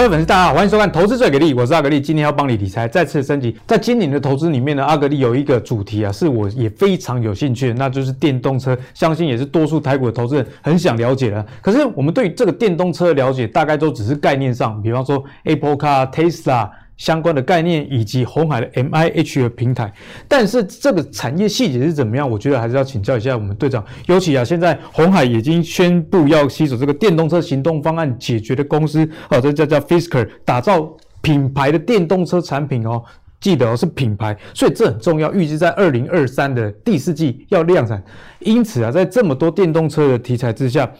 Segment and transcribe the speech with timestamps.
[0.00, 3.54] 各位粉丝，大家好，欢迎收看《投资最给力》，我是阿格力，今天要帮你理财再次升级。
[3.66, 11.46] 在今年的投资里面呢，阿格力有一个主题啊，是我也非常有兴趣，那就是电动车，相信也是多数台股投资人很想了解的。
[11.60, 16.70] 可是我们对这个电动车的了解，大概都只是概念上，比方说 Apple Car、Tesla。
[17.00, 19.90] 相关的概念以及红海的 MIH 的平台，
[20.28, 22.30] 但是这个产业细节是怎么样？
[22.30, 23.82] 我觉得还是要请教一下我们队长。
[24.06, 33.02] 尤其啊，现在红海已经宣布要携手这个电动车行动方案解决的公司，哦，这叫叫 Fisker，打造品牌的电动车产品哦。
[33.40, 35.32] 记得哦，是品牌，所以这很重要。
[35.32, 38.04] 预计在二零二三的第四季要量产。
[38.40, 40.92] 因此啊，在这么多电动车的题材之下。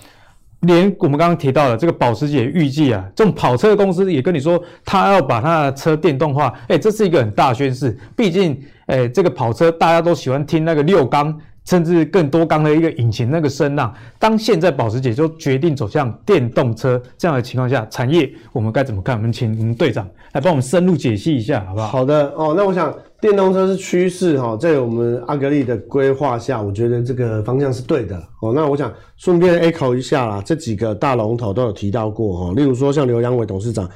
[0.61, 7.97] 连我们刚刚提到的这个保时捷预计啊，这种跑车公司也跟你说，他要把他的车电动化，哎，这是一个很大宣示。
[8.15, 13.95] 毕竟，哎，这个跑车大家都喜欢听那个六缸，甚至更多缸的一个引擎那个声浪。
[14.19, 19.17] 当现在保时捷就决定走向电动车这样的情况下，产业我们该怎么看？
[19.17, 21.87] 我们请我们队长来帮我们深入解析一下，好不好？
[21.89, 22.95] 好的哦，那我想。
[23.21, 28.51] 电动车是趋势哈，在我们阿格力的规划下，我觉得这个方向是对的哦。
[28.57, 33.87] 那我想顺便 echo 一下啦，这几个大龙头都有提到过哈，例如说像刘扬伟董事长，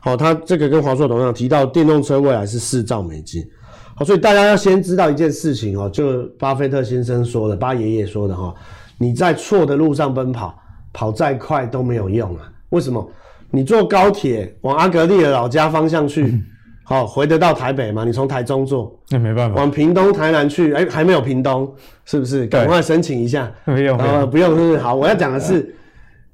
[0.00, 3.42] 好，他这个跟华硕董事长提到电动车未来是四兆美金，
[3.96, 8.54] 好，所以大家要先知道一件事情哦，就巴菲特先生说的，巴爷爷说的哈，
[8.98, 10.54] 你在错的路上奔跑，
[10.92, 12.50] 跑再快都没有用啊。
[12.70, 13.08] 为什么？
[13.50, 16.42] 你坐高铁往阿格力的老家方向去。
[16.86, 18.04] 好，回得到台北吗？
[18.04, 19.56] 你从台中坐，那没办法。
[19.56, 21.72] 往屏东、台南去，哎、欸，还没有屏东，
[22.04, 22.46] 是不是？
[22.48, 23.50] 赶快申请一下。
[23.64, 24.78] 没有，呃，不用，是不是？
[24.78, 25.74] 好，我要讲的是，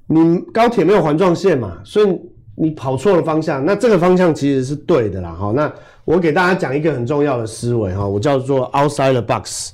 [0.09, 2.21] 你高铁没有环状线嘛，所以
[2.61, 3.65] 你跑错了方向。
[3.65, 5.33] 那这个方向其实是对的啦。
[5.33, 5.73] 好，那
[6.05, 9.71] 我给大家讲一个很重要的思维哈，我叫做 outside the box，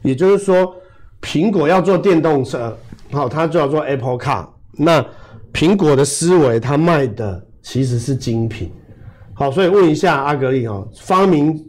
[0.00, 0.74] 也就是说，
[1.20, 2.74] 苹果要做电动车，
[3.10, 4.46] 好，它就要做 Apple Car。
[4.72, 5.04] 那
[5.52, 8.72] 苹果的思维，它卖的其实是精品。
[9.34, 11.62] 好，所以问一下阿格力哈，发明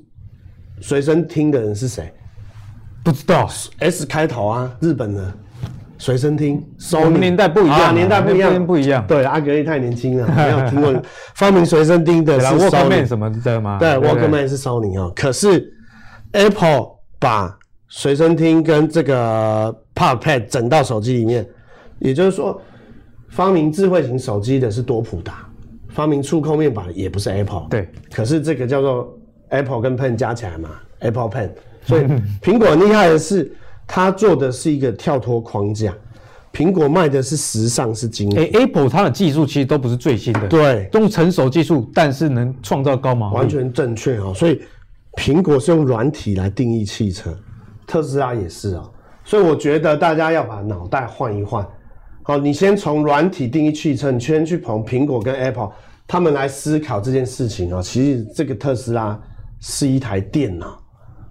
[0.79, 2.13] 随身听的人是谁？
[3.03, 5.33] 不知道，S 开头啊，日本的
[6.03, 6.61] 随身听。
[7.01, 9.07] 我们年代不一样，年代不一样，不一样。
[9.07, 10.93] 对，阿格力太年轻了，没有听过
[11.33, 13.77] 发明随身听的是 Sony 什么的吗？
[13.79, 15.09] 对，Walkman 是 Sony 啊。
[15.15, 15.73] 可是
[16.33, 16.87] Apple
[17.19, 21.47] 把随身听跟这个 PodPad 整到手机里面，
[21.99, 22.61] 也就是说，
[23.29, 25.45] 发明智慧型手机的是多普达。
[25.87, 29.15] 发明触控面板也不是 Apple，对，可是这个叫做
[29.49, 31.49] Apple 跟 Pen 加起来嘛，Apple Pen。
[31.85, 32.03] 所以
[32.41, 33.55] 苹果很厉害的是，
[33.87, 35.93] 它做的是一个跳脱框架。
[36.51, 38.37] 苹果卖的是时尚，是精品。
[38.37, 44.31] 欸，Apple 它的技术其实都不是最新的，对，用成熟技术，但是能创造高毛利，完全正确哦。
[44.35, 44.61] 所以
[45.13, 47.35] 苹果是用软体来定义汽车，
[47.87, 48.91] 特斯拉也是哦。
[49.25, 51.67] 所以我觉得大家要把脑袋换一换。
[52.21, 55.71] 好，你先从软体定义汽车，你先去捧苹果跟 Apple，
[56.05, 57.81] 他们来思考这件事情啊。
[57.81, 59.19] 其实这个特斯拉
[59.59, 60.79] 是一台电脑，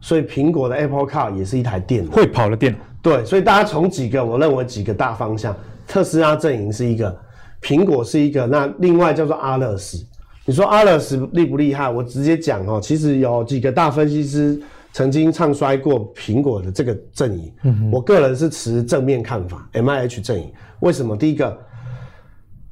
[0.02, 2.78] 所以苹果的 Apple Car 也是一台电脑，会跑的电脑。
[3.00, 5.56] 对，所以大家从几个我认为几个大方向，
[5.88, 7.18] 特斯拉阵营是一个，
[7.62, 10.04] 苹果是一个，那另外叫做阿勒斯。
[10.44, 11.88] 你说阿勒斯厉不厉害？
[11.88, 14.60] 我直接讲哦，其实有几个大分析师。
[14.94, 19.66] 曾经唱衰过苹果的这个阵营，嗯，我个人是持正面看法。
[19.72, 21.16] M I H 阵营为什么？
[21.16, 21.58] 第一个，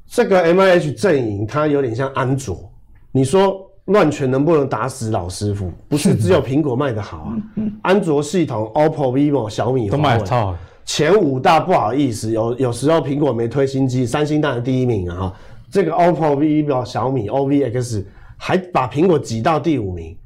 [0.07, 2.71] 这个 M I H 阵营它有点像安卓。
[3.11, 5.73] 你说乱拳能不能打死老师傅？
[5.89, 7.37] 不是只有苹果卖得好啊，
[7.83, 10.57] 安卓系统 OPPO、VIVO、小米、都卖得超好。
[10.85, 15.35] 前五大不好意思，有有时候苹果没推新机，三星当然第一名啊哈。
[15.71, 18.05] 这个 OPPO、VIVO、小米、OVX
[18.37, 20.17] 还把苹果挤到第五名。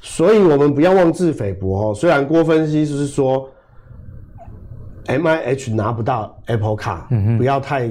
[0.00, 1.94] 所以，我们不要妄自菲薄哦。
[1.94, 3.48] 虽然郭分析就是说
[5.06, 7.88] ，M I H 拿不到 Apple Car，嗯，不要太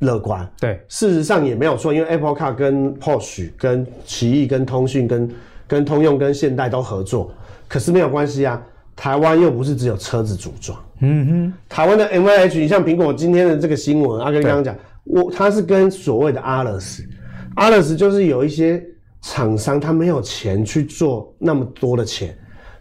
[0.00, 0.46] 乐观。
[0.60, 5.30] 对，事实上也没有错，因为 Apple Car 跟 Porsche、跟奇异、跟通讯、跟
[5.66, 7.32] 跟通用、跟现代都合作。
[7.66, 8.60] 可是没有关系啊，
[8.94, 10.78] 台湾又不是只有车子组装。
[10.98, 18.84] 嗯哼，台湾的 M I H，你像苹果今天的这个新闻，阿哥刚刚讲，我他是跟所谓的 Atlas，Atlas 就是有一些。
[19.22, 22.34] 厂商他没有钱去做那么多的钱，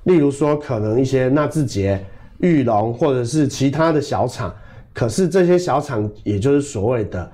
[0.04, 2.01] 例如说可能一些纳智捷、
[2.38, 4.56] 裕隆或者是其他的小厂，
[4.94, 7.31] 可是这些小厂也就是所谓的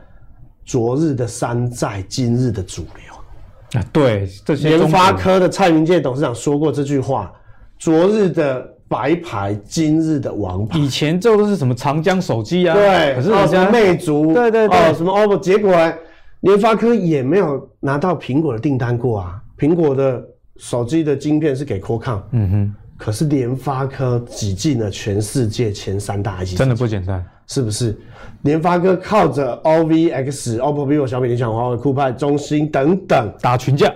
[0.65, 3.85] 昨日的山寨，今日的主流啊。
[3.91, 7.33] 对，这些联发科的蔡明介董事长说过这句话：
[7.79, 10.77] 昨日的白牌，今日的王牌。
[10.77, 12.73] 以前做的是什么长江手机啊？
[12.73, 15.93] 对，可是人家魅族，对对对，哦，什么 OPPO，结果呢？
[16.41, 20.23] 联发科也没有拿到苹果的订单过啊，苹果的
[20.57, 27.25] 手机的晶片是给 Qualcomm，嗯哼，可是联发科挤进了全世界前三大 IC，真的不简单。
[27.47, 27.97] 是不是？
[28.41, 33.91] 联发科靠着 OVX、OPPO、vivo、小米、联想、华为、酷派、中兴等等打群架，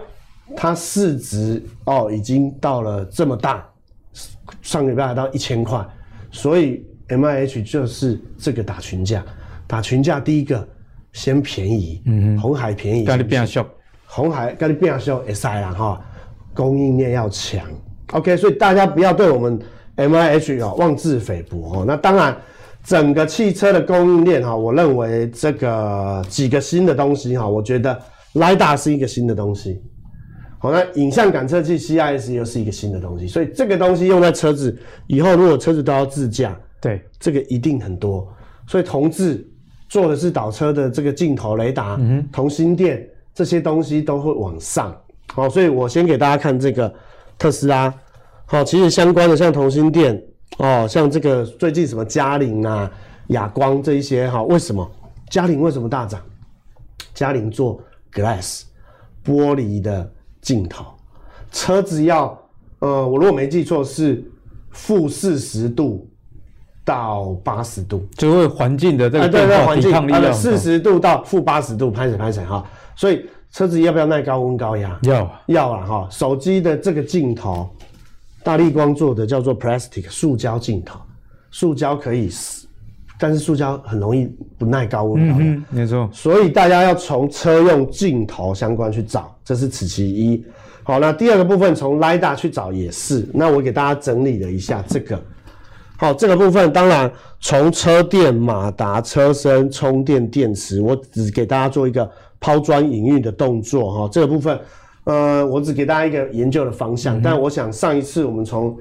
[0.56, 3.63] 它市值哦已经到了这么大，
[4.63, 5.86] 上个礼拜还到一千块，
[6.31, 9.24] 所以 MIH 就是这个打群架，
[9.68, 10.68] 打群架第一个
[11.13, 13.63] 先便宜，嗯哼，鸿海便宜，跟你变小，
[14.07, 16.01] 红海跟你变小会使啦哈，
[16.56, 17.63] 供应链要强
[18.13, 19.60] ，OK，所以大家不要对我们
[19.96, 22.36] MIH 哦妄自菲薄哦，那当然。
[22.83, 27.99] 整个汽车的供应链哈，我认为这个几个新的东西哈，我觉得
[28.33, 29.81] LiDAR 是一个新的东西。
[30.57, 34.77] 好，那影像感测器 CIS 又是一个新的东西，所以这个东西用在车子
[35.07, 38.27] 以后，如果车子都要自驾，对，这个一定很多。
[38.67, 39.47] 所以同志
[39.87, 44.95] 做的是倒车的这个镜头、雷达、嗯、同心电这些东西都会往上。
[45.33, 46.93] 好，所以我先给大家看这个
[47.37, 47.93] 特斯拉。
[48.45, 50.21] 好，其实相关的像同心电。
[50.57, 52.92] 哦，像这个最近什么嘉陵啊、
[53.28, 54.90] 亚光这一些哈，为什么
[55.30, 56.19] 嘉陵为什么大涨？
[57.13, 57.81] 嘉陵做
[58.12, 58.63] glass
[59.24, 60.12] 玻璃的
[60.42, 60.86] 镜头，
[61.51, 62.38] 车子要
[62.80, 64.24] 呃，我如果没记错是
[64.72, 66.10] 负四十度
[66.84, 72.66] 到八十度，就会环境的这个对对环境它的四十度到负八十度，拍谁拍谁哈，
[72.96, 75.00] 所以车子要不要耐高温高压？
[75.04, 77.69] 要要啊哈，手机的这个镜头。
[78.50, 81.00] 大力光做的叫做 plastic 塑胶镜头，
[81.51, 82.28] 塑胶可以，
[83.19, 85.30] 但是塑胶很容易不耐高温。
[85.38, 86.10] 嗯，没错。
[86.12, 90.44] 所以大家要从车用镜头相关去找，这是此其一。
[90.81, 93.24] 好，那第二个部分从 LiDAR 去找也是。
[93.36, 95.22] 那我给大家整理了一下这个。
[95.96, 102.10] 好，这个部分当然从车电、马达、车身、充电、电池，我只给大家做一个
[102.40, 104.10] 抛砖引玉的动作哈。
[104.12, 104.60] 这个部分。
[105.06, 108.78] 呃，我只给大家一个研究的方向，嗯、但我想上一次我们从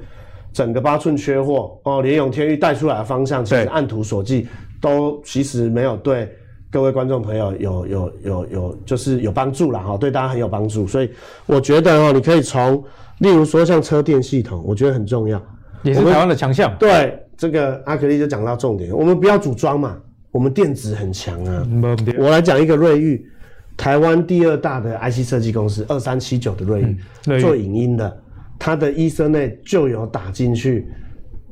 [0.53, 4.47] 整个八寸缺货哦，联永天域带出来的方向，其实按图索骥，
[4.81, 6.31] 都其实没有对
[6.71, 11.11] 各位观众朋友有有有有就是有帮助了哈，对大家很有帮助，所以
[11.47, 12.83] 我觉得哦，你可以从
[13.21, 15.41] 例如说像车电系统，我觉得很重要，
[15.83, 16.75] 也是台湾的强项。
[16.79, 19.97] 对，这个阿格力就讲到重点，我们不要组装嘛，
[20.31, 21.67] 我们电子很强啊。
[22.19, 23.25] 我来讲一个瑞昱。
[23.79, 26.97] 台湾第二大的 IC 设计公司二三七九的瑞昱、
[27.29, 28.23] 嗯、做影音的，
[28.59, 30.89] 它的 Ethernet 就有打进去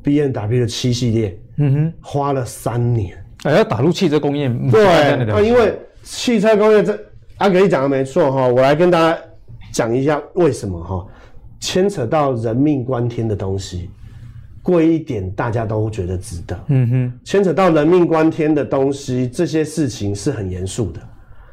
[0.03, 4.49] B N W 的七系列，嗯哼，花了三年，还、欸、要打入汽车工业。
[4.69, 4.85] 对，
[5.31, 6.99] 啊，因为汽车工业这
[7.37, 9.17] 阿格力讲的没错哈，我来跟大家
[9.71, 11.07] 讲一下为什么哈，
[11.61, 13.89] 牵扯到人命关天的东西，
[14.61, 20.99] 贵一点大家都觉得值得，嗯哼，牵扯到人命关天的东西，这些事情是很严肃的。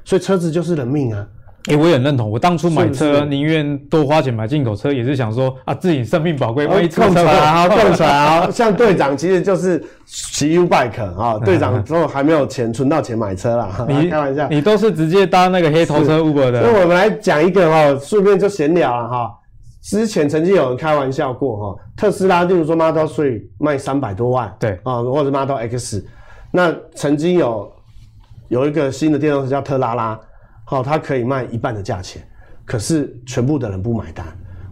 [0.05, 1.27] 所以车子就是人命啊！
[1.67, 2.31] 哎、欸，我也很认同。
[2.31, 8.51] 我当初买车宁愿多花钱买进口车，也是想说啊，自己生命宝贵，万一出车祸啊， 更惨啊！
[8.51, 13.87] 像队长其实就是骑 U bike 啊，队长之后还没有钱存到钱买车啦。
[13.89, 16.61] 你 开玩笑，你都是直接搭那个黑头车 Uber 的。
[16.61, 19.31] 那我们来讲一个哈，顺便就闲聊了哈。
[19.83, 26.05] 之前曾经有人开玩笑过哈，特斯拉，例如说 Model Three 卖三百多万，对啊，或者 Model X，
[26.51, 27.73] 那曾经有。
[28.55, 30.21] 有一个新的电动车叫特拉拉，
[30.65, 32.23] 好，它可以卖一半的价钱，
[32.65, 34.25] 可是全部的人不买单，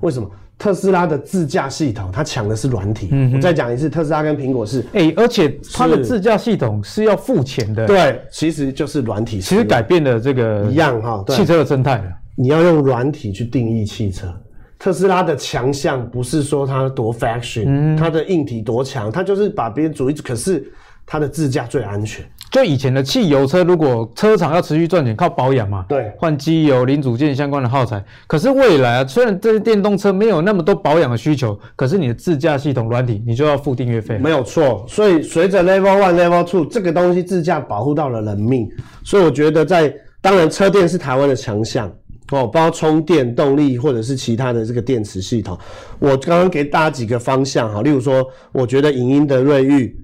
[0.02, 0.30] 为什么？
[0.56, 3.08] 特斯拉的自驾系统，它抢的是软体。
[3.10, 7.84] 嗯，我再讲一次，特斯拉跟苹果是，哎、欸，而且它的自驾系统是要付钱的。
[7.84, 12.00] 对，其实就是软体，其实改变了这个一样哈，汽车的生态。
[12.36, 14.32] 你要用软体去定义汽车，
[14.78, 20.72] 特斯拉的强项不是说它多 fashion，嗯，它的硬体多强，它就是把别人组一，可是
[21.04, 22.24] 它的自驾最安全。
[22.52, 28.04] 就以前的汽油车，如果车厂要持续赚钱，靠保养嘛，对，换机油、零组件相关的耗材。
[28.26, 34.18] 可是未来啊，虽然这些电动车没有那么多保养的需求，可是你的自驾系统软体，你就要付订阅费。
[34.18, 38.68] 没有错，所以随着 Level One、Level Two 这个东西自驾保护到了人命，
[39.02, 39.90] 所以我觉得在
[40.20, 41.90] 当然车电是台湾的强项
[42.32, 45.58] 哦，包括充电动力或者是其他的这个电池系统。
[45.98, 49.96] 我刚刚给大家几个方向哈，例如说，我觉得影音的瑞昱。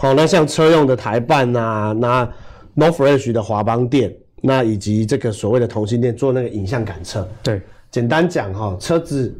[0.00, 2.30] 好，那像车用的台半啊，那
[2.76, 7.28] Northridge 的华邦店，那以及这个所谓的同心店做那个影像感测。
[7.42, 9.36] 对，简单讲哈，车子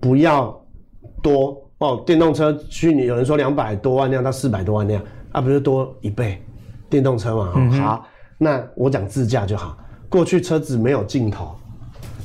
[0.00, 0.52] 不要
[1.22, 5.00] 多哦，电动车去年有人说两百多万辆到四百多万辆，
[5.30, 6.42] 啊，不是多一倍，
[6.88, 7.52] 电动车嘛。
[7.54, 8.04] 嗯、好，
[8.36, 11.54] 那我讲自驾就好，过去车子没有镜头。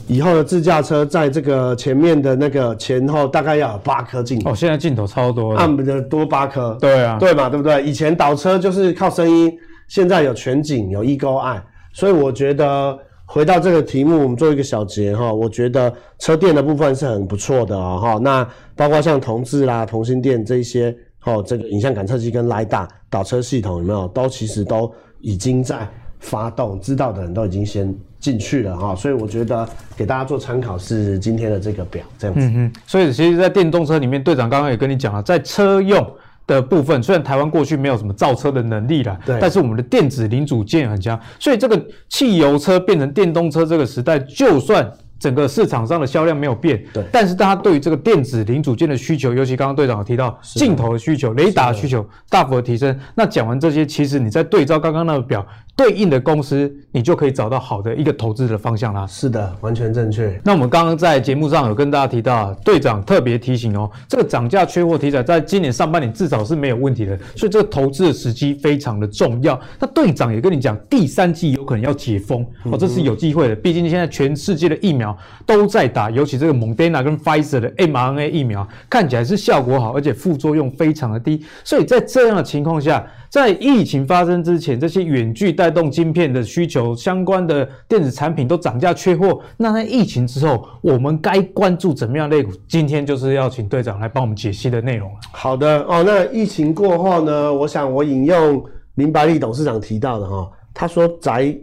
[0.07, 4.51] 以后的自驾车在这个前面的那个前后大概要有八颗镜头。
[4.51, 7.83] 哦，现在镜头超多，暗的多八颗，对啊，对嘛，对不对？
[7.83, 9.51] 以前倒车就是靠声音，
[9.87, 24.07] 现在有全景，有 Eagle Eye，所以我觉得回到这个题目，我们做一个小结哈，我觉得车电的部分是很不错的哈，那包括像同志啦、同心电这一些，哦，这个影像感测器跟 LiDAR 导车系统有没有？
[24.09, 25.87] 都其实都已经在
[26.19, 27.91] 发动，知道的人都已经先
[28.25, 28.95] 进去了哈。
[28.95, 32.47] 所以我觉得给大家做参考是今天的这个表这样子。
[32.47, 32.73] 嗯嗯。
[32.87, 36.11] 所以其实，在电动车里面，队长刚刚也跟你讲了，在车用
[36.47, 41.79] 的部分，虽然台湾过去没有什么造车的能力了，对，但是我们的电子零组件很强，所以这个
[42.09, 44.91] 汽油车变成电动车这个时代，就算。
[45.17, 52.95] 整个市场上的销量没有变，对，但是大家对于这个电子零组件的需求，尤其刚刚队长有提到镜头的需求、雷达的需求大幅的提升。
[53.15, 55.43] 那讲完这些，其实你在对照刚刚那个表。
[55.75, 59.05] 对应的公司，你就可以找到好的一个投资的方向啦。
[59.05, 60.39] 是的，完全正确。
[60.43, 69.59] 那我们刚刚在节目上有跟大家提到，队长特别提醒哦，这个涨价缺货题材在今年上半年至少是没有问题的，所以这个投资的时机非常的重要。
[69.77, 73.55] 那队长也跟你讲，第三季有可能要解封哦，这是有机会的。
[73.55, 75.15] 毕竟现在全世界的疫苗
[75.45, 81.43] 都在打，尤其这个莫德纳跟 Pfizer 的 mRNA 疫苗看起来是效果好，而且副作用非常的低。
[81.65, 83.05] 所以在这样的情况下，
[83.35, 89.41] 在疫情发生之前，这些远距带动晶片的需求相关的电子产品都涨价缺货。
[89.57, 92.53] 那在疫情之后，我们该关注怎么样类股？
[92.65, 95.11] 今天就是要请队长来帮我们解析的内容。
[95.33, 97.53] 好的哦，那疫情过后呢？
[97.53, 98.63] 我想我引用
[98.93, 101.53] 林百里董事长提到的哈，他说宅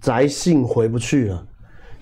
[0.00, 1.46] 宅性回不去了。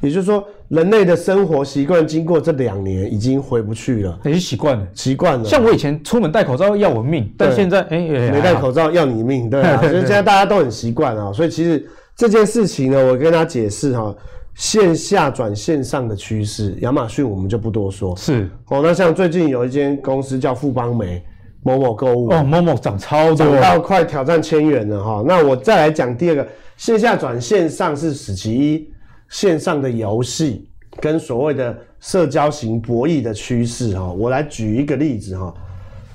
[0.00, 5.44] 也就是说，人类的生活习惯经过这两年已经回不去了，已经习惯了，习惯了。
[5.44, 9.80] 像我以前出门戴口罩要我命，但现在哎、欸，没戴口罩要你命，对啊。
[9.80, 11.32] 所以现在大家都很习惯啊。
[11.32, 14.14] 所以其实这件事情呢，我跟他解释哈，
[14.54, 18.14] 线下转线上的趋势，亚马逊我们就不多说。
[18.16, 21.22] 是哦，那像最近有一间公司叫富邦媒，
[21.62, 25.24] 某某购物哦，某某涨超多，涨到快挑战千元了哈。
[25.26, 26.46] 那我再来讲第二个，
[26.76, 28.86] 线下转线上是史其一。
[29.28, 30.68] 线上的游戏
[31.00, 35.52] 跟所谓的社交型博弈的趋势哈，我来举一个例子哈，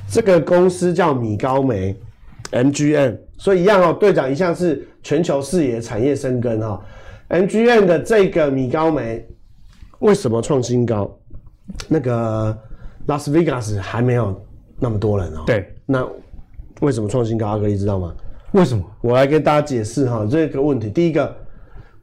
[0.09, 1.95] 这个公司叫米高梅
[2.51, 6.83] MGM，所以一样哦，队长一向是全球视野产业深耕哈
[7.29, 9.25] ，MGM 的这个米高梅
[9.99, 11.09] 为什么创新高？
[11.87, 12.57] 那个
[13.05, 14.41] 拉斯维加斯还没有
[14.79, 16.05] 那么多人哦，对，那
[16.81, 17.47] 为什么创新高？
[17.47, 18.13] 阿格力知道吗？
[18.53, 18.83] 为什么？
[19.01, 21.42] 我来跟大家解释哈这个问题，第一个。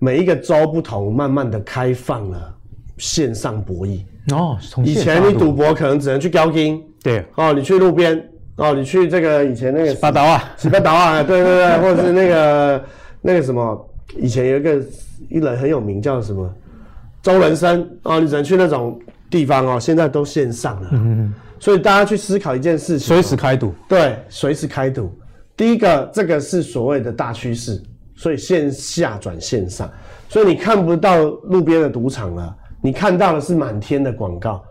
[0.00, 2.54] 每一个州不同，慢慢的开放了
[2.96, 4.00] 线上博弈
[4.32, 4.58] 哦。
[4.82, 12.84] 以前你赌博可能只能去交金，对哦，你去路边哦，你去这个以前那个巴达啊，西巴达啊，对对对， 或者是那个
[13.20, 14.82] 那个什么，以前有一个
[15.28, 16.50] 一人很有名叫什么
[17.22, 25.14] 周人生哦，你只能去那种地方哦，现在都线上了，嗯嗯，所以大家去思考一件事情，随时开赌，对，随时开赌。
[25.54, 27.82] 第一个，这个是所谓的大趋势。
[28.20, 29.90] 所以线下转线上，
[30.28, 34.62] 所以你看不到路边的赌场了，你看到的是满天的广告。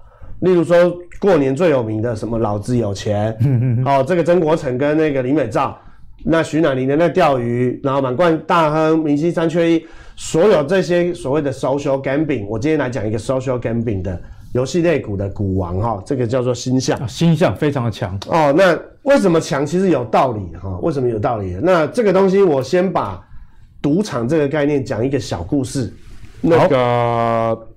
[0.42, 0.76] 例如说
[1.20, 3.36] 过年最有名的什么老子有钱，
[3.84, 5.76] 哦， 这个曾国城跟那个林美照，
[6.24, 9.84] 那徐乃麟的那钓鱼，然后满贯大亨明星三缺一，
[10.16, 14.22] 所有这些所谓的 social gambling，我今天来讲一个 social gambling 的
[14.54, 18.54] 游戏类股的股王哈，这个叫做星象，星象非常的强哦。
[18.56, 19.66] 那为什么强？
[19.66, 20.78] 其实有道理哈。
[20.84, 21.58] 为什么有道理？
[21.64, 23.26] 那这个东西我先把。
[23.82, 25.94] 赌场这个概念，讲一个小故事。
[26.42, 27.68] 那个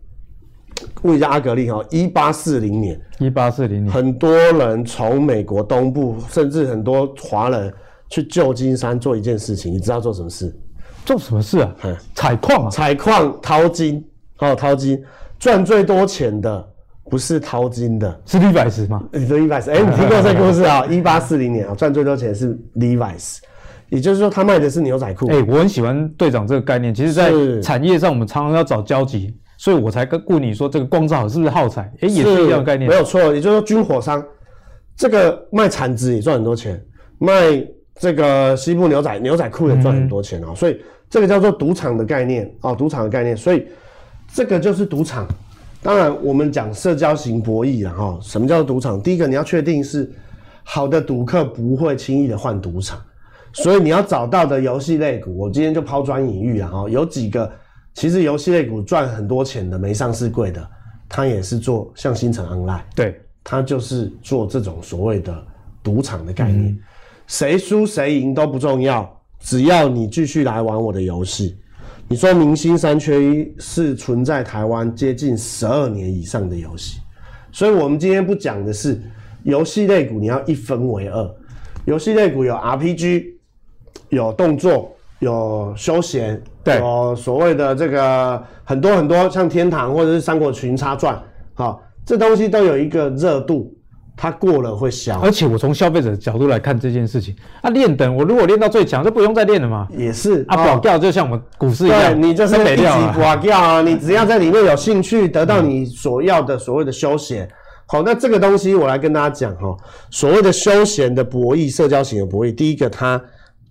[1.03, 7.73] 问一下阿格力哈，一八四零年，一八四零年，很多人从美国东部，甚至很多华人
[8.09, 10.55] 去旧金山做一件事情，你知道做什么事？
[11.05, 11.75] 做什么事啊？
[11.83, 14.05] 嗯采矿啊，采矿淘金
[14.39, 15.03] 哦，淘金
[15.39, 16.69] 赚最多钱的
[17.11, 19.03] 不是淘金的，是 Levi's 吗？
[19.13, 20.87] 是 Levi's，哎，你听过这个故事啊？
[20.91, 23.39] 一八四零年啊，赚最多钱的是 Levi's。
[23.93, 25.27] 也就是说，他卖的是牛仔裤。
[25.29, 26.95] 哎、欸，我很喜欢队长这个概念。
[26.95, 27.31] 其实，在
[27.61, 31.83] 产业上，我们常常要找交集，所以我才跟顾你说，这个光照是不是耗材？
[32.01, 32.89] 哎、欸，也是一样的概念。
[32.89, 34.25] 没有错，也就是说，军火商
[34.97, 36.83] 这个卖铲子也赚很多钱，
[37.19, 37.63] 卖
[37.97, 40.57] 这个西部牛仔牛仔裤也赚很多钱啊、嗯。
[40.57, 40.81] 所以
[41.11, 43.37] 这个叫做赌场的概念啊，赌场的概念。
[43.37, 43.67] 所以
[44.33, 45.29] 这个就是赌场。
[45.83, 48.19] 当然，我们讲社交型博弈了哈。
[48.23, 48.99] 什么叫做赌场？
[48.99, 50.11] 第一个，你要确定是
[50.65, 52.99] 好的赌客不会轻易的换赌场。
[53.55, 56.89] 所以你要找到的游戏类股，我今天就抛砖引玉了哈。
[56.89, 57.51] 有几个
[57.93, 60.67] 其实游戏类股赚很多钱的，没上市柜的，
[61.09, 65.45] 它也是做像新城 online，对，它就是做这种所谓的
[65.83, 66.75] 赌场的概念，
[67.27, 69.07] 谁输谁赢都不重要，
[69.39, 71.59] 只要你继续来玩我的游戏。
[72.09, 77.01] 你说明星三缺一是存在台湾接近十二年以上的游戏，
[77.51, 78.99] 所以我们今天不讲的是
[79.43, 81.35] 游戏类股，你要一分为二，
[81.85, 83.33] 游戏类股有 RPG。
[84.09, 90.99] 有动作，有休闲，对，有所谓的这个很多很多，像天堂或者是三国群英传，
[91.55, 93.73] 好，这东西都有一个热度，
[94.17, 95.19] 它过了会消。
[95.21, 99.87] 而且我从消费者的角度来看这件事情，啊，练等我如果练到最强，就不用再练了嘛。
[99.91, 102.85] 也是啊，保掉就像我们股市一样，对，你就是一级
[103.19, 107.49] 保掉啊，你只要在里面有兴趣，得到你所要的所谓的休闲。
[107.87, 109.77] 好，那这个东西我来跟大家讲哈，
[110.11, 113.23] 所谓的休闲的博弈、社交型的博弈，第一个它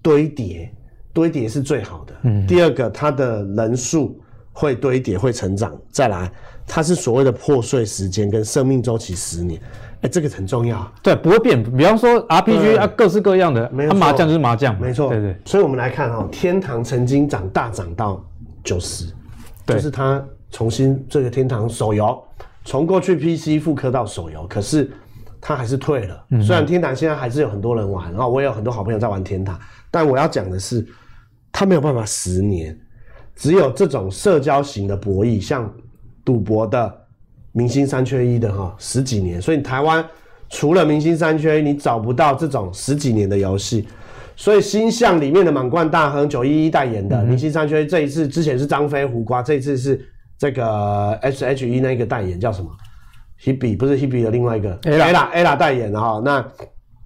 [0.01, 0.73] 堆叠，
[1.13, 2.13] 堆叠是最好的。
[2.23, 2.45] 嗯。
[2.47, 4.19] 第二个，它的人数
[4.51, 5.75] 会堆叠、会成长。
[5.89, 6.31] 再来。
[6.67, 9.59] 它是所谓的破碎时间跟生命周期十年，
[9.95, 10.89] 哎、欸，这个很重要。
[11.03, 11.61] 对，不会变。
[11.75, 15.09] 比方说 RPG 啊，各式各样的，它麻将就是麻将，没错。
[15.09, 15.41] 对，对对。
[15.43, 18.23] 所以我们来看哈、喔，天堂曾经长大涨到
[18.63, 19.11] 九十，
[19.65, 22.23] 就是它重新这个天堂手游
[22.63, 24.89] 从过去 PC 复刻到手游，可是
[25.41, 26.23] 它还是退了。
[26.29, 29.59] 嗯、虽然天堂现在还是有很多人玩，然后我也有很多好朋友在玩天堂，
[29.91, 30.83] 但我要讲的是，
[31.51, 32.75] 它没有办法十年，
[33.35, 35.71] 只有这种社交型的博弈，像。
[36.23, 36.95] 赌博的
[37.51, 40.05] 明星三缺一的哈十几年，所以台湾
[40.49, 43.87] 除了明星三缺一，你找不到这种十几年的游戏。
[44.35, 49.99] 所以星象里面的满贯大亨九一一代言的明星三缺一，这一次之前是张飞胡瓜，这一次是
[50.37, 52.69] 这个 S H E 那个代言叫什么
[53.43, 56.21] ？Hebe 不是 Hebe 的另外一个 Ella Ella 代言的哈。
[56.23, 56.47] 那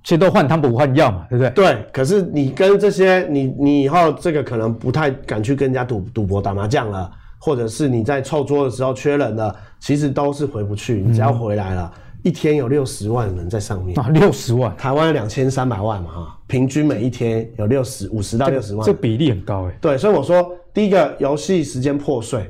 [0.05, 1.49] 其实都换汤不换药嘛，对不对？
[1.51, 1.85] 对。
[1.91, 7.11] 可是你跟这些你你以后这个可能不太敢去跟人家赌赌博打麻将了。
[7.37, 10.95] 或者是你在凑桌的时候缺人了，其实都是回不去。
[10.95, 19.77] 你只要回来了，嗯、一天有六十万人在上面啊，六十万，台湾有两千三百万嘛哈，平均每一天有六十五十到六十万，这比例很高哎。
[19.79, 22.49] 对，所以我说，第一个游戏时间破碎，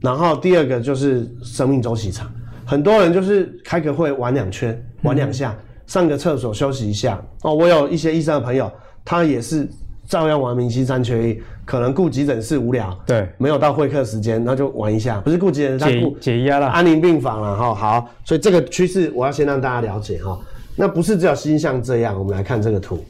[0.00, 2.28] 然后第二个就是生命周期长，
[2.66, 7.22] 很多人就是开个会玩两圈，玩两下，嗯、上个厕所休息一下。
[7.42, 8.70] 哦，我有一些医生的朋友，
[9.04, 9.68] 他也是。
[10.06, 17.74] 照样玩明星三缺一，可能顾急诊室无聊，对，没有到会客时间，那就玩一下，不是顾急诊室，他顾解压了，安宁病房了哈。
[17.74, 20.38] 好，所以这个趋势我要先让大家了解哈。
[20.76, 23.02] 那不是只有星象这样，我们来看这个图，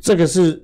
[0.00, 0.60] 这个是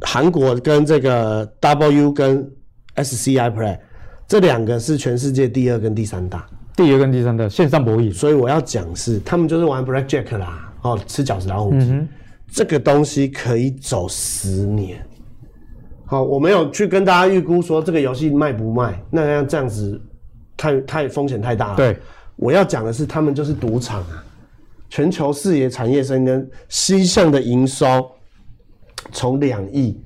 [0.00, 2.50] 韩国跟这个 W 跟
[2.96, 3.78] SCI Play
[4.26, 11.86] 这两个是全世界第二跟第三大，第二跟第三的线上博弈，所以我要讲是他们就是玩 Blackjack 啦，哦，吃饺子老虎机。
[11.90, 12.08] 嗯
[12.54, 15.02] 这个东西可以走十年，
[16.04, 19.98] 好，我没有去跟大家预估说这个游戏卖不卖，那样这样子
[20.54, 21.76] 太太风险太大了。
[21.76, 21.96] 对，
[22.36, 24.22] 我要讲的是，他们就是赌场啊，
[24.90, 28.06] 全球视野产业深根，西向的营收
[29.12, 29.98] 从两亿、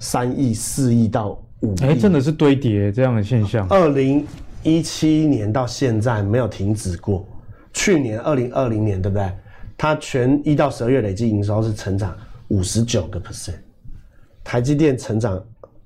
[0.00, 3.64] 三亿、四亿到五亿，哎，真的是堆叠这样的现象。
[3.68, 4.26] 二零
[4.66, 7.24] 一七年到现在没有停止过，
[7.72, 9.32] 去年二零二零年对不对？
[9.78, 12.12] 它全一到十二月累计营收是成长
[12.48, 13.54] 五十九个 percent，
[14.42, 15.40] 台积电成长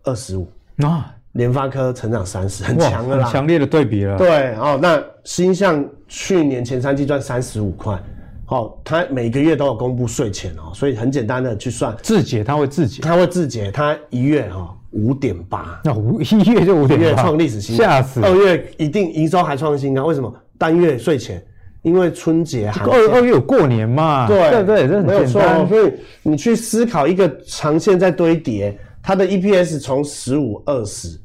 [0.05, 4.17] 二十五啊，联发科成长三十，很强的啦，很强烈的对比了。
[4.17, 8.03] 对哦，那新象去年前三季赚三十五块，
[8.47, 20.33] 哦，它每个月都有公布税前哦，所以很简单的去算，自结它会自结，它会自结，它一月哈五点八，那五 一月就五点八，创历史新高，吓死，二月一定营收还创新高，为什么？
[20.59, 21.43] 单月税前。
[21.83, 25.41] 因为春节二二月有过年嘛，对对对，这很没有错。
[25.67, 25.91] 所以
[26.23, 31.19] 你去思考一个长线在堆叠，它的 EPS 从十五二十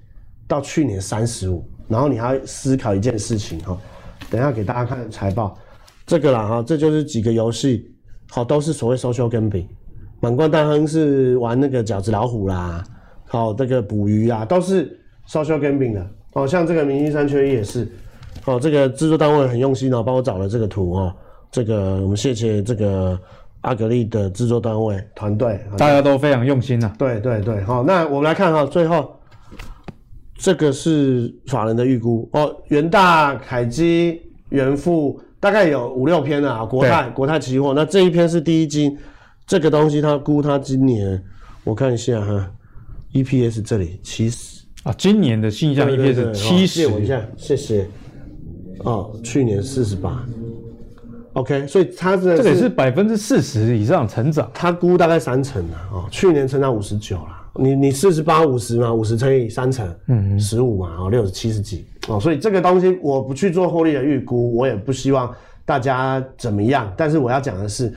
[0.47, 3.77] 到去年三十五，然后你还要思考一件事情哈，
[4.29, 5.57] 等一下给大家看财报，
[6.05, 7.91] 这个啦哈，这就是几个游戏，
[8.29, 9.67] 好都是所谓 social gambling，
[10.21, 12.81] 满贯大亨是玩那个饺子老虎啦，
[13.27, 17.87] 好这个捕鱼啊都是 social gambling 的，好像这个明星三缺一也是。
[18.45, 21.13] 哦，这个制作单位很用心哦，帮我找了这个图哦。
[21.51, 23.19] 这个我们谢谢这个
[23.61, 26.95] 阿格力的制作单位团队，大家都非常用心呐、啊。
[26.97, 29.11] 对对对，好，那我们来看哈，最后。
[30.37, 32.29] 这个是法人的预估。
[32.33, 38.95] 哦，元大、凯基、元富大概有五六篇啊，国泰、国泰期货，那这一篇是第一金，
[39.47, 41.23] 这个东西他估他今年，
[41.63, 42.51] 我看一下哈
[43.15, 44.63] ，EPS 这里七十。
[44.83, 47.87] 啊，今年的信象 EPS 七十，借我一下，谢谢。
[48.83, 50.23] 哦，去年四十八
[51.33, 65.33] ，OK，所以它这这也是百分之四十以上成长，它估大概三成啊，哦，去年成长五十九啦，你你四十八五十嘛，五十乘以三成，嗯，十五嘛，哦，六十七十几，哦，所以这个东西我不去做获利的预估，我也不希望
[65.65, 67.91] 大家怎么样，但是我要讲的是，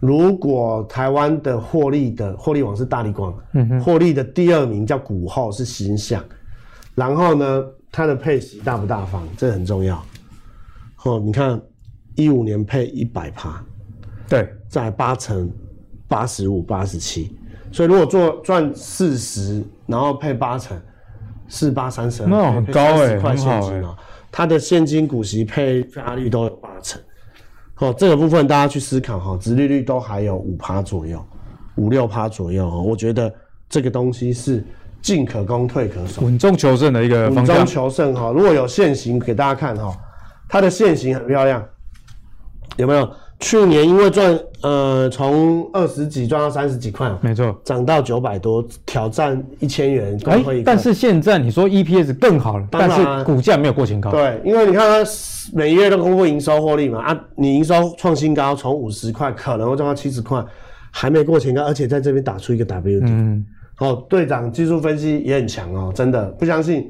[0.00, 6.24] 如果台湾的获利的获利王是大立光，嗯哼，获利的第二名叫股后是星象，
[6.94, 10.02] 然后呢，它的配息大不大方，这很重要。
[11.04, 11.60] 哦，你看，
[12.14, 13.62] 一五年配一百趴，
[14.28, 15.50] 对，在八成，
[16.08, 17.36] 八十五、八十七，
[17.70, 20.80] 所以如果做赚四十，然后配八成，
[21.48, 23.96] 四八三十二，那很高哎、欸，块现金哦，
[24.32, 27.00] 它的现金股息配发率都有八成，
[27.80, 31.24] 哦，这个部分大家去思考哈，殖利率都还有五趴左右，
[31.76, 33.32] 五六趴左右，我觉得
[33.68, 34.64] 这个东西是
[35.02, 37.56] 进可攻退可守，稳中求胜的一个方向。
[37.56, 39.96] 稳中求胜哈，如果有线型给大家看哈，
[40.48, 41.64] 它的线型很漂亮，
[42.76, 43.10] 有没有？
[43.40, 50.18] 去年因为赚呃从二十几赚到三十几块，没错，涨到九百多，挑战一千元。
[50.26, 54.10] 哎、欸，但是现在你说 EPS 更好了，但是股价没有过前高。
[54.10, 55.10] 对，因为你看它
[55.54, 60.44] 每月都公布营收获利嘛，啊，你营收创新高，从五十块可能会赚到七十块，
[60.90, 63.06] 还没过前高，而且在这边打出一个 W 底。
[63.06, 66.86] 嗯，好，队长技术分析也很强哦，真的不相信。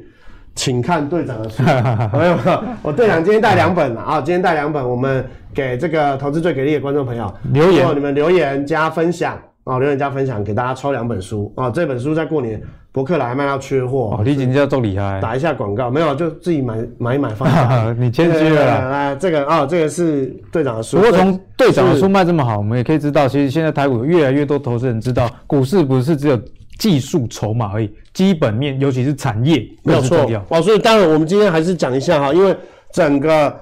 [0.54, 1.62] 请看队长的书，
[2.12, 2.36] 没有，
[2.82, 4.20] 我队长今天带两本了啊！
[4.20, 11.70] 今天带两本，我们给这个投资最给力的观众朋友留言，你们留言加分享啊，留言加分享，给大家抽两本书啊！
[11.70, 12.60] 这本书在过年
[12.92, 17.94] 博客来卖到缺货，哦，你今天要做厉害，打一下广告，没有就自己买买一买放下。
[17.96, 20.98] 你谦虚了，来这个啊，这个是队长的书。
[20.98, 26.38] 不过从队长的书卖这么好，我们也可以知道，其实现在台股越来越多投资人知道，股市不是只有。
[26.80, 30.26] 技术筹码而已，基本面尤其是产业没有错。
[30.48, 32.56] 哦，所以当然我们今天还是讲一下哈，因为
[32.90, 33.54] 整个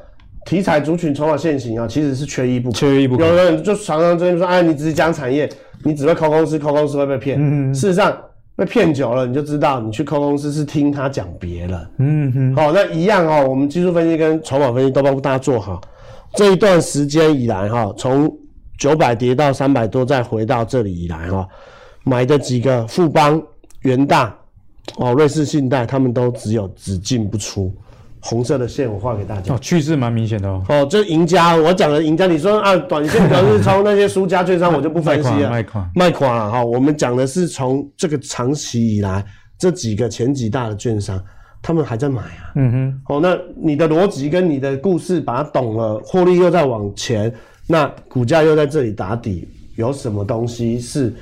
[0.47, 2.77] 题材族群筹码线型啊，其实是缺一不可。
[2.77, 3.27] 缺一不可。
[3.27, 5.51] 有人就常常这边说，哎，你只是讲产业，
[5.83, 7.37] 你只会抠公司，抠公司会被骗。
[7.41, 7.75] 嗯嗯。
[7.75, 8.17] 事实上
[8.55, 11.91] 被骗久了，你就知道，你去抠公司是听他讲别人。
[11.99, 12.55] 嗯哼。
[12.55, 15.81] 好，那一样哦，我们技术分析跟筹码分析都帮大家做好。
[16.35, 18.33] 这一段时间以来哈，从
[18.79, 21.45] 九百跌到三百多，再回到这里以来哈。
[22.09, 23.41] 买的几个富邦、
[23.83, 24.35] 元大、
[24.97, 27.71] 哦瑞士信贷，他们都只有只进不出，
[28.21, 29.55] 红色的线我画给大家。
[29.55, 30.65] 哦，趋势蛮明显的哦。
[30.71, 36.65] 哦，这赢家，我讲的赢家，你说啊，短线可是从那些输家券商， 我就不分析了，卖垮，卖垮了哈。
[36.65, 39.23] 我们讲的是从这个长期以来
[39.59, 41.23] 这几个前几大的券商，
[41.61, 42.53] 他们还在买啊。
[42.57, 43.01] 嗯哼。
[43.09, 47.31] 哦，那你的逻辑跟你的故事把它懂了，获利又在往前，
[47.67, 51.15] 那股价又在这里打底，有什么东西是？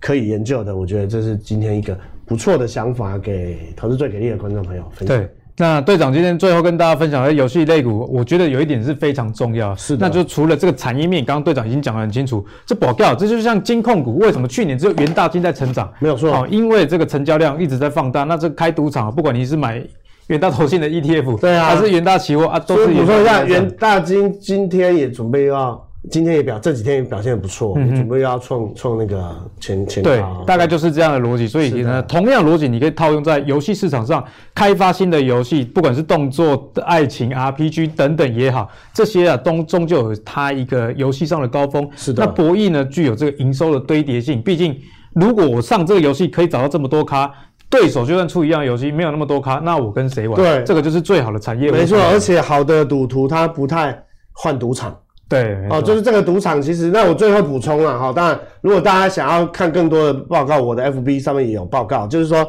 [0.00, 5.16] 可以研究的，我觉得这是今天一个不错的想法，给投资最给力的观众朋友分享。
[5.16, 15.92] 对，那队长今天最后跟大家分享的游戏类股，我觉得有一点是非常重要，是的，那就除了这个产业面，刚刚队长已经讲得很清楚，这保掉，这就像金控股，为什么去年只有元大金在成长？
[15.98, 19.86] 没有错，哦，因为这个成交量一直在放大，那这开赌场，不管你是买
[20.28, 22.86] 元大投信的 ETF，对啊，还是元大期货啊，都是。
[22.86, 25.86] 你说一下，元大金今天也准备要。
[26.08, 31.46] 今天也表这几天也表现得不错，嗯，准备要创创那个前前高，对，大概就是这样的逻辑。
[31.46, 41.86] 所以呢，同样逻辑你可以套用在游戏市场上，开发新的游戏，不管是动作、爱情、RPG 等等也好，这些啊终终究有它一个游戏上的高峰。
[41.94, 42.24] 是的。
[42.24, 44.40] 那博弈呢，具有这个营收的堆叠性。
[44.40, 44.74] 毕竟，
[45.14, 47.30] 如果我上这个游戏可以找到这么多咖，
[47.68, 50.34] 对手就算出一样游戏没有那么多咖，那我跟谁玩？
[50.34, 51.70] 对，这个就是最好的产业。
[51.70, 54.96] 没错，而且好的赌徒他不太换赌场。
[55.30, 62.44] 对，哦，就是这个赌场，其实那我最后补充了哈，当然，如果大家想要看更多的报告，我的 FB 上面也有报告，就是说，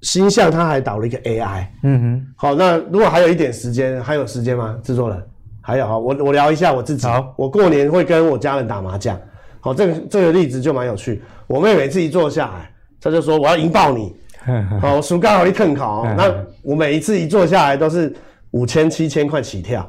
[0.00, 4.78] 星象它还导了一个 AI，嗯哼，好，那如果还有一点时间，还有时间吗？
[4.82, 5.22] 制作人，
[5.60, 9.20] 还有哈，我我聊一下我自己，好，我过年会跟我家人打麻将，
[9.60, 14.16] 好，这个这个例子就蛮有趣，我妹每次一坐下来，她就说我要赢爆你，
[14.80, 18.10] 好，我输刚好一腾考，那我每一次一坐下来都是
[18.52, 19.86] 五千七千块起跳。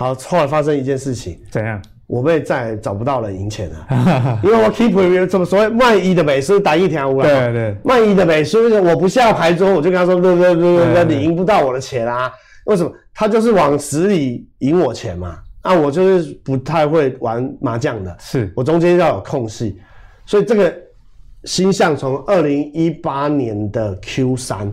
[0.00, 1.78] 好，后来发生一件事情，怎样？
[2.06, 12.32] 我被再找不到人赢钱了， 因为我 keep review 怎么所谓万一的美书打一条无对对，万一的美书，我不下牌桌，我就跟他说，对对对对对，你赢不到我的钱啊？
[12.64, 12.90] 为什么？
[13.12, 15.38] 他就是往死里赢我钱嘛。
[15.62, 19.78] 那我就是不太会玩麻将的，是我中间要有空隙，
[20.24, 20.74] 所以这个
[21.44, 24.72] 星象从二零一八年的 Q 三。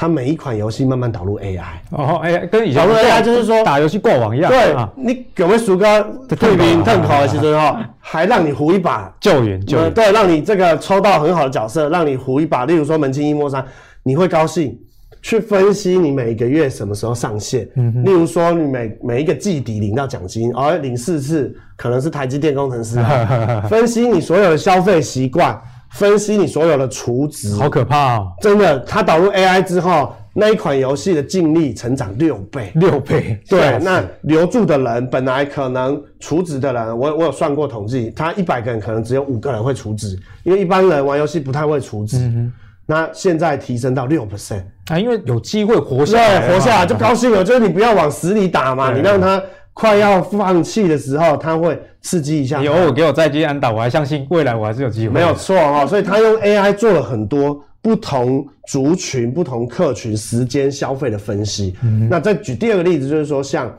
[0.00, 9.12] 它每一款游戏慢慢导入 AI 哦，AI 跟以前导入 AI 就是说打游戏过网一样，对，啊、你有没有鼠哥退兵退考的时候， 还让你胡一把。
[9.18, 13.64] 救援救援，对，让你这个抽到很好的角色，让你胡一把，例如说门清一摸三，
[14.04, 14.78] 你会高兴
[15.20, 25.60] 去分析你每个月什么时候上线，嗯，例如说你每每一个季底领到奖金，哦，领四次，可能是台积电工程师啊， 分析你所有的消费习惯。
[25.98, 28.32] 分析你所有的储值，好可怕哦！
[28.40, 33.36] 真的，它导入 AI 之后，那一款游戏的净利成长六倍，六倍。
[33.48, 42.16] 对，那留住的人本来可能储值的人，我我有算过统计，他一百个人可能只有五个人会储值，因为一般人玩游戏不太会储值。
[42.18, 42.52] 嗯。
[42.86, 47.42] 那现在提升到六 percent 啊，因为有机会活下来，对，活下来就高兴了。
[47.42, 49.42] 就是你不要往死里打嘛，你让他。
[49.78, 52.60] 快要放弃的时候，他会刺激一下。
[52.60, 55.14] 有我给我再接安打，我还相信未来我还是有机会。
[55.14, 61.76] 没有错哈，所以他用 AI 做了很多不同族群、不同客群时间消费的分析。
[61.84, 63.72] 嗯、那再举第二个例子，就是说像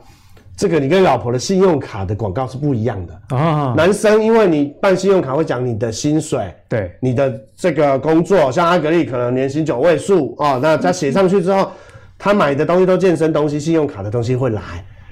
[0.56, 3.74] 这个你跟老婆的信用卡的广告是不一样的啊。
[3.76, 11.70] 男生因为你办信用卡会讲你的薪水，对，你的这个工作，像阿格力可能年薪九位数哦，那他写上去之后，
[12.18, 14.62] 他买的东西都健身东西，信用卡的东西会来。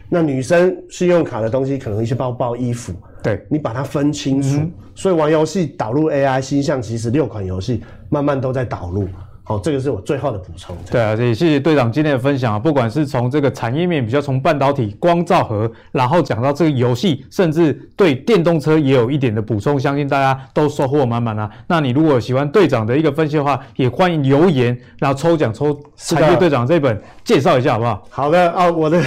[0.08, 2.92] 那女生信用卡的东西可能一些包包、衣服，
[3.22, 4.56] 对，你把它分清楚。
[4.58, 9.08] 嗯、所以玩游戏导入 AI 星象，其实六款游戏慢慢都在导入。
[9.44, 10.76] 好，这个是我最后的补充。
[10.90, 12.58] 对啊，也谢谢队长今天的分享啊。
[12.58, 21.50] 不管是从这个产业面，比较从半导体、光照和，然后讲到这个游戏，甚至对电动车也有一点的补充，相信大家都收获满满啊。
[21.66, 28.06] 那你如果喜欢队长的一个分析的话，也欢迎留言，然后抽奖抽产业队长这本介绍一下好不好？
[28.10, 29.02] 好的啊，我的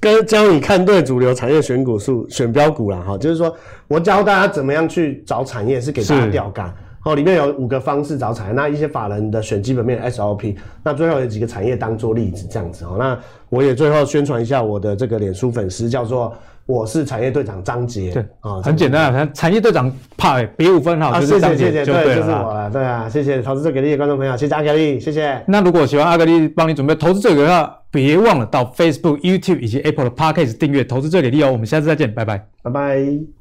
[0.00, 3.54] 跟教你看对主流产业选股数选标股啦哈，就是说
[3.86, 6.74] 我教大家怎么样去找产业，是给大家钓竿。
[7.02, 12.96] 哦，里面有五个方式找产业，那一些法人的选基本面 SOP，那最后有几个产业当做例子这样子哦。
[12.98, 16.34] 那我也最后宣传一下我的这个脸书粉丝，叫做
[16.66, 18.10] 我是产业队长张杰。
[18.12, 25.42] 对啊，很简单啊，产业队长怕别无分号，啊，就是张杰，谢谢谢谢，对，对就是我了，对啊，谢谢投资最给力的观众朋友，谢谢阿格力，谢谢。
[25.46, 27.50] 那如果喜欢阿格力帮你准备投资者给力
[27.90, 31.50] 别忘了到 Facebook、YouTube 以及 Apple 的 Podcast 订阅投资最给力哦。
[31.50, 33.39] 我们下次再见，拜拜，拜拜。